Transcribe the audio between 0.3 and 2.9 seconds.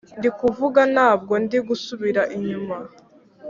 kuvuga ntabwo ndi gusubira inyuma,,